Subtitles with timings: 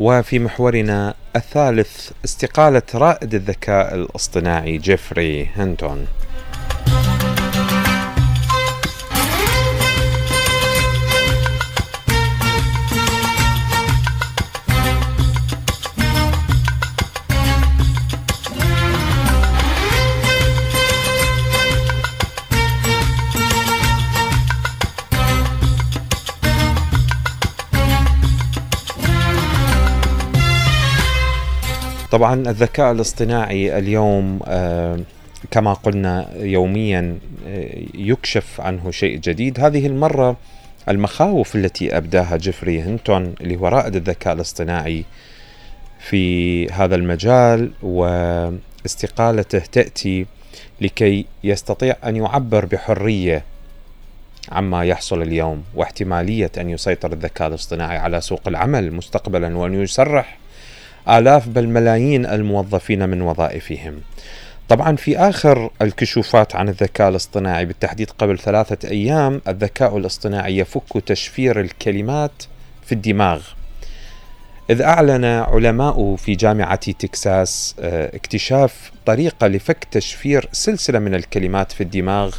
[0.00, 6.06] وفي محورنا الثالث استقالة رائد الذكاء الاصطناعي جيفري هنتون
[32.10, 35.00] طبعا الذكاء الاصطناعي اليوم آه،
[35.50, 39.60] كما قلنا يوميا آه، يكشف عنه شيء جديد.
[39.60, 40.36] هذه المرة
[40.88, 45.04] المخاوف التي أبداها جيفري هنتون اللي هو رائد الذكاء الاصطناعي
[46.00, 50.26] في هذا المجال واستقالته تأتي
[50.80, 53.44] لكي يستطيع أن يعبر بحرية
[54.52, 60.38] عما يحصل اليوم واحتمالية أن يسيطر الذكاء الاصطناعي على سوق العمل مستقبلا وأن يسرح
[61.08, 64.00] آلاف بل ملايين الموظفين من وظائفهم.
[64.68, 71.60] طبعا في آخر الكشوفات عن الذكاء الاصطناعي بالتحديد قبل ثلاثة أيام الذكاء الاصطناعي يفك تشفير
[71.60, 72.42] الكلمات
[72.86, 73.42] في الدماغ.
[74.70, 81.80] إذ أعلن علماء في جامعة تكساس آه، اكتشاف طريقة لفك تشفير سلسلة من الكلمات في
[81.82, 82.36] الدماغ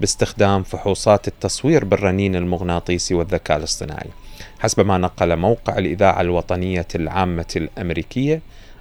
[0.00, 4.10] باستخدام فحوصات التصوير بالرنين المغناطيسي والذكاء الاصطناعي.
[4.58, 8.40] حسب ما نقل موقع الإذاعة الوطنية العامة الأمريكية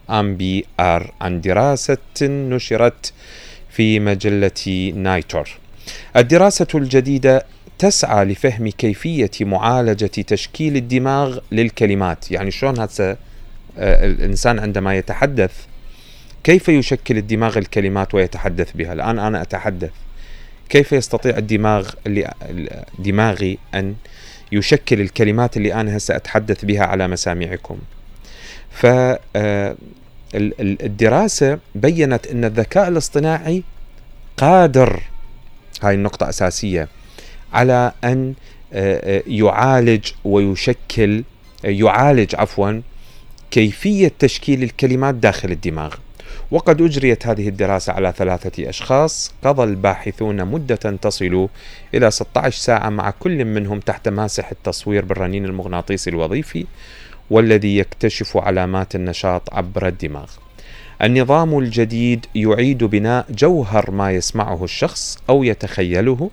[0.09, 3.13] NPR عن دراسة نشرت
[3.69, 5.49] في مجلة Nature.
[6.15, 7.45] الدراسة الجديدة
[7.79, 12.31] تسعى لفهم كيفية معالجة تشكيل الدماغ للكلمات.
[12.31, 13.17] يعني شلون هسه
[13.79, 15.51] آه، الإنسان عندما يتحدث
[16.43, 19.91] كيف يشكل الدماغ الكلمات ويتحدث بها؟ الآن أنا أتحدث.
[20.69, 21.89] كيف يستطيع الدماغ
[22.99, 23.95] دماغي أن
[24.51, 27.77] يشكل الكلمات اللي أنا هسه أتحدث بها على مسامعكم.
[30.33, 33.63] فالدراسة بينت أن الذكاء الاصطناعي
[34.37, 35.01] قادر
[35.83, 36.87] هاي النقطة أساسية
[37.53, 38.33] على أن
[39.27, 41.23] يعالج ويشكل
[41.63, 42.81] يعالج عفوا
[43.51, 45.95] كيفية تشكيل الكلمات داخل الدماغ.
[46.51, 51.47] وقد أجريت هذه الدراسة على ثلاثة أشخاص قضى الباحثون مدة تصل
[51.93, 56.65] إلى 16 ساعة مع كل منهم تحت ماسح التصوير بالرنين المغناطيسي الوظيفي
[57.29, 60.31] والذي يكتشف علامات النشاط عبر الدماغ.
[61.01, 66.29] النظام الجديد يعيد بناء جوهر ما يسمعه الشخص أو يتخيله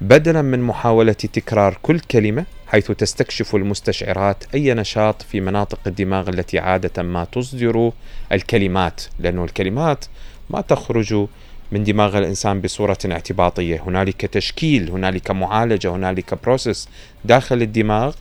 [0.00, 6.58] بدلا من محاولة تكرار كل كلمة حيث تستكشف المستشعرات أي نشاط في مناطق الدماغ التي
[6.58, 7.92] عادة ما تصدر
[8.32, 10.04] الكلمات لأنه الكلمات
[10.50, 11.26] ما تخرج
[11.72, 13.82] من دماغ الإنسان بصورة اعتباطية.
[13.86, 16.88] هنالك تشكيل هنالك معالجة هنالك process
[17.24, 18.14] داخل الدماغ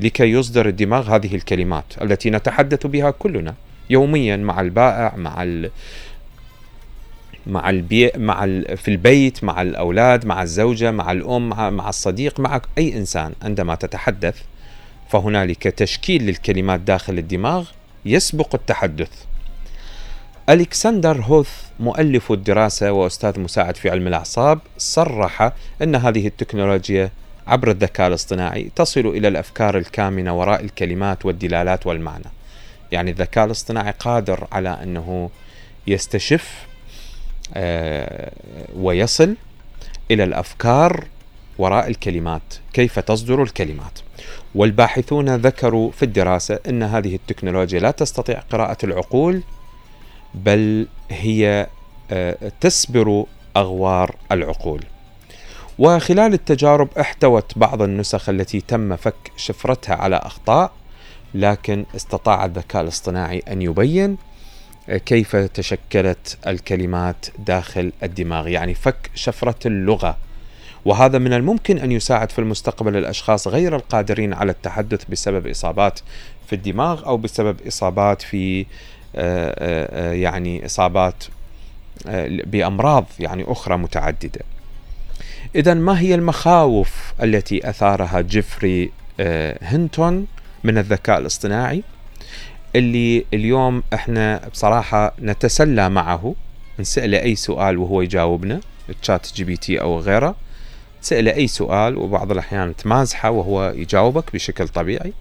[0.00, 3.54] لكي يصدر الدماغ هذه الكلمات التي نتحدث بها كلنا
[3.90, 5.42] يوميا مع البائع مع
[7.48, 8.76] مع البي مع ال...
[8.76, 13.74] في البيت مع الأولاد مع الزوجة مع الأم مع, مع الصديق مع أي إنسان عندما
[13.74, 14.42] تتحدث
[15.08, 17.68] فهنالك تشكيل للكلمات داخل الدماغ
[18.04, 19.10] يسبق التحدث.
[20.48, 21.50] ألكسندر هوث
[21.80, 27.10] مؤلف الدراسة وأستاذ مساعد في علم الأعصاب صرح أن هذه التكنولوجيا
[27.46, 32.24] عبر الذكاء الاصطناعي تصل إلى الأفكار الكامنة وراء الكلمات والدلالات والمعنى.
[32.92, 35.30] يعني الذكاء الاصطناعي قادر على أنه
[35.86, 36.67] يستشف
[38.76, 39.36] ويصل
[40.10, 41.04] إلى الأفكار
[41.58, 42.42] وراء الكلمات.
[42.72, 43.98] كيف تصدر الكلمات؟
[44.54, 49.42] والباحثون ذكروا في الدراسة أن هذه التكنولوجيا لا تستطيع قراءة العقول
[50.34, 51.66] بل هي
[52.10, 53.24] آه، تسبر
[53.56, 54.84] أغوار العقول.
[55.78, 60.72] وخلال التجارب احتوت بعض النسخ التي تم فك شفرتها على أخطاء
[61.34, 64.16] لكن استطاع الذكاء الاصطناعي أن يبين
[64.88, 70.16] كيف تشكلت الكلمات داخل الدماغ؟ يعني فك شفرة اللغة.
[70.84, 76.00] وهذا من الممكن أن يساعد في المستقبل الأشخاص غير القادرين على التحدث بسبب إصابات
[76.46, 78.66] في الدماغ أو بسبب إصابات في آه،
[79.16, 81.24] آه، يعني إصابات
[82.06, 84.40] آه، بأمراض يعني أخرى متعددة.
[85.56, 88.90] إذا ما هي المخاوف التي أثارها جيفري
[89.62, 90.26] هنتون
[90.64, 91.82] من الذكاء الاصطناعي؟
[92.76, 96.34] اللي اليوم إحنا بصراحة نتسلى معه.
[96.80, 98.60] نسأله أي سؤال وهو يجاوبنا
[99.02, 100.34] ChatGPT أو غيره.
[101.02, 105.12] تسأله أي سؤال وبعض الأحيان تمازحه وهو يجاوبك بشكل طبيعي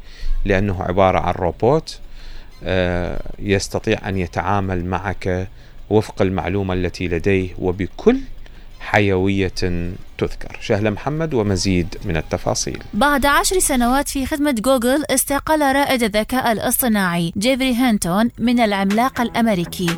[0.46, 2.00] لأنه عبارة عن روبوت
[2.64, 5.48] آه، يستطيع أن يتعامل معك
[5.90, 8.18] وفق المعلومة التي لديه وبكل
[8.80, 9.54] حيوية
[10.18, 10.58] تذكر.
[10.62, 12.84] شهلة محمد ومزيد من التفاصيل.
[12.94, 19.98] بعد عشر سنوات في خدمة جوجل استقال رائد الذكاء الاصطناعي جيفري هينتون من العملاق الأمريكي.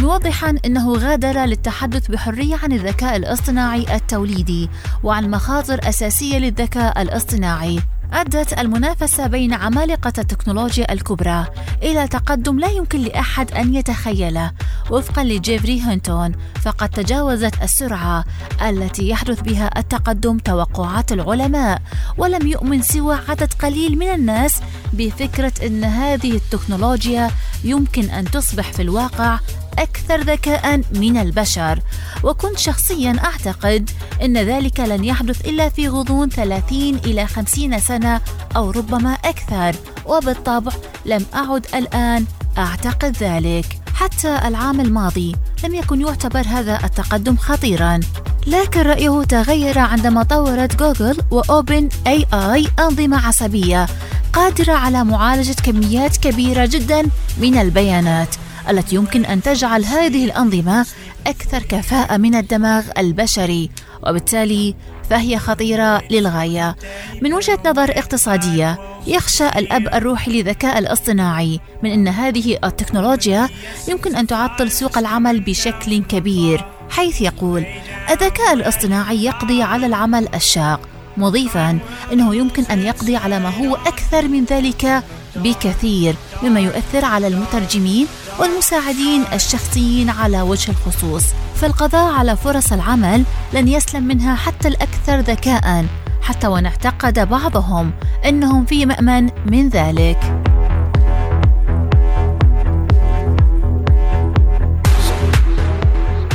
[0.00, 4.70] موضحا إنه غادر للتحدث بحرية عن الذكاء الاصطناعي التوليدي
[5.02, 7.78] وعن مخاطر أساسية للذكاء الاصطناعي.
[8.12, 11.46] أدت المنافسة بين عمالقة التكنولوجيا الكبرى
[11.82, 14.52] إلى تقدم لا يمكن لأحد أن يتخيله.
[14.90, 16.32] وفقا لجيفري هينتون
[16.62, 18.24] فقد تجاوزت السرعة
[18.62, 21.82] التي يحدث بها التقدم توقعات العلماء
[22.18, 24.60] ولم يؤمن سوى عدد قليل من الناس
[24.92, 27.30] بفكرة أن هذه التكنولوجيا
[27.64, 29.38] يمكن أن تصبح في الواقع
[29.82, 31.80] أكثر ذكاء من البشر.
[32.24, 33.90] وكنت شخصيا أعتقد
[34.22, 38.20] أن ذلك لن يحدث إلا في غضون 30 إلى 50 سنة
[38.56, 39.74] أو ربما أكثر.
[40.06, 40.72] وبالطبع
[41.06, 42.24] لم أعد الآن
[42.58, 43.78] أعتقد ذلك.
[43.94, 48.00] حتى العام الماضي لم يكن يعتبر هذا التقدم خطيرا.
[48.46, 53.86] لكن رأيه تغير عندما طورت جوجل وأوبن اي آي أنظمة عصبية
[54.32, 57.08] قادرة على معالجة كميات كبيرة جدا
[57.38, 58.34] من البيانات.
[58.70, 60.86] التي يمكن أن تجعل هذه الأنظمة
[61.26, 63.70] أكثر كفاءة من الدماغ البشري
[64.06, 64.74] وبالتالي
[65.10, 66.76] فهي خطيرة للغاية.
[67.22, 73.48] من وجهة نظر اقتصادية يخشى الأب الروحي للذكاء الاصطناعي من أن هذه التكنولوجيا
[73.88, 77.66] يمكن أن تعطل سوق العمل بشكل كبير حيث يقول
[78.10, 80.80] الذكاء الاصطناعي يقضي على العمل الشاق
[81.16, 81.78] مضيفا
[82.12, 85.02] إنه يمكن أن يقضي على ما هو أكثر من ذلك
[85.36, 88.06] بكثير مما يؤثر على المترجمين
[88.38, 91.24] والمساعدين الشخصيين على وجه الخصوص
[91.54, 95.86] فالقضاء على فرص العمل لن يسلم منها حتى الأكثر ذكاء
[96.22, 97.92] حتى وإن اعتقد بعضهم
[98.24, 100.42] أنهم في مأمن من ذلك.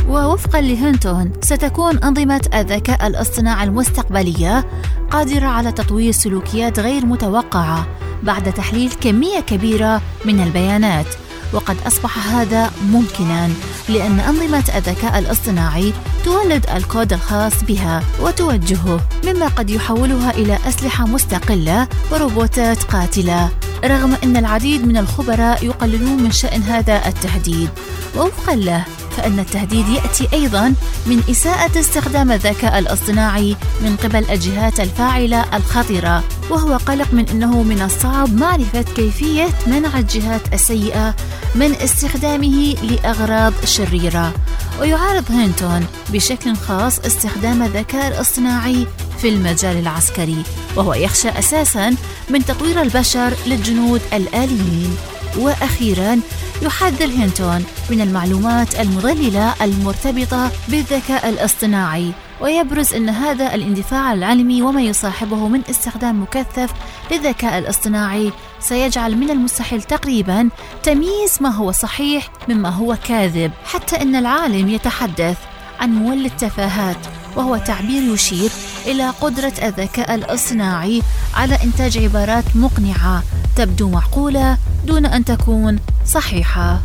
[0.10, 4.66] ووفقا لهنتون ستكون أنظمة الذكاء الاصطناعي المستقبلية
[5.12, 7.88] قادرة على تطوير سلوكيات غير متوقعة
[8.24, 11.23] بعد تحليل كمية كبيرة من البيانات.
[11.54, 13.50] وقد أصبح هذا ممكنا
[13.90, 15.94] لأن أنظمة الذكاء الاصطناعي
[16.26, 23.50] تولد الكود الخاص بها وتوجهه مما قد يحولها إلى أسلحة مستقلة وروبوتات قاتلة.
[23.86, 27.70] رغم أن العديد من الخبراء يقللون من شأن هذا التهديد
[28.18, 28.86] ووفقا له
[29.18, 30.74] فإن التهديد يأتي أيضا
[31.06, 37.82] من إساءة استخدام الذكاء الاصطناعي من قبل الجهات الفاعلة الخطرة وهو قلق من أنه من
[37.82, 41.16] الصعب معرفة كيفية منع الجهات السيئة
[41.56, 44.34] من استخدامه لأغراض شريرة.
[44.80, 48.88] ويعارض هينتون بشكل خاص استخدام الذكاء الاصطناعي
[49.18, 50.44] في المجال العسكري
[50.76, 51.96] وهو يخشى أساسا
[52.30, 54.98] من تطوير البشر للجنود الآليين.
[55.38, 56.20] وأخيرا
[56.64, 62.12] يحذر هينتون من المعلومات المضللة المرتبطة بالذكاء الاصطناعي
[62.42, 66.74] ويبرز أن هذا الاندفاع العلمي وما يصاحبه من استخدام مكثف
[67.12, 70.50] للذكاء الاصطناعي سيجعل من المستحيل تقريبا
[70.84, 73.52] تمييز ما هو صحيح مما هو كاذب.
[73.66, 75.38] حتى أن العالم يتحدث
[75.80, 76.98] عن مولد تفاهات
[77.36, 78.52] وهو تعبير يشير
[78.86, 81.02] إلى قدرة الذكاء الاصطناعي
[81.34, 83.24] على إنتاج عبارات مقنعة
[83.56, 86.80] تبدو معقولة دون أن تكون صحيحة.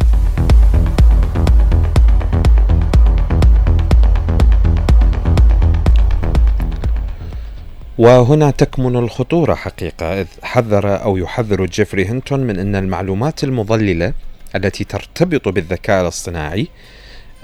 [7.98, 14.12] وهنا تكمن الخطورة حقيقة إذ حذر أو يحذر جيفري هنتون من أن المعلومات المضللة
[14.56, 16.66] التي ترتبط بالذكاء الاصطناعي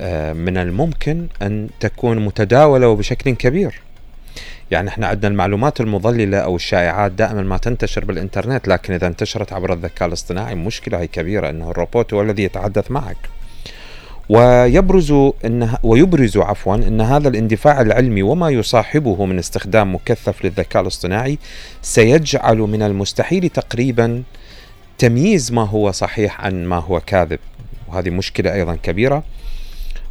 [0.01, 3.81] آه، من الممكن أن تكون متداولة وبشكل كبير
[4.71, 9.73] يعني إحنا عندنا المعلومات المضللة أو الشائعات دائما ما تنتشر بالإنترنت لكن إذا انتشرت عبر
[9.73, 13.17] الذكاء الاصطناعي مشكلة هي كبيرة أنه الروبوت هو الذي يتحدث معك.
[14.29, 15.13] ويبرز
[15.45, 21.39] إن ويبرز عفوا إن هذا الاندفاع العلمي وما يصاحبه من استخدام مكثف للذكاء الاصطناعي
[21.83, 24.23] سيجعل من المستحيل تقريبا
[24.99, 27.39] تمييز ما هو صحيح عن ما هو كاذب.
[27.89, 29.23] وهذه مشكلة أيضا كبيرة.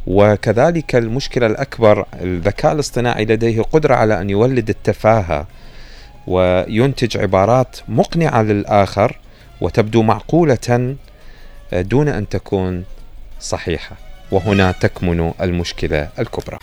[0.06, 5.46] وكذلك المشكلة الأكبر الذكاء الاصطناعي لديه قدرة على أن يولد التفاهة
[6.26, 9.18] وينتج عبارات مقنعة للآخر
[9.60, 10.96] وتبدو معقولة
[11.72, 12.84] دون أن تكون
[13.40, 13.96] صحيحة.
[14.30, 16.58] وهنا تكمن المشكلة الكبرى.